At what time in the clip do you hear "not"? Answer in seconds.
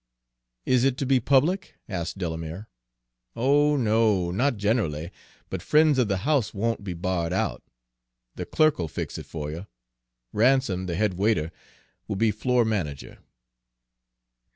4.31-4.57